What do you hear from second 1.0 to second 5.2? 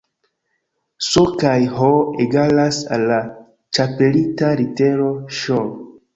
S kaj H egalas al la ĉapelita litero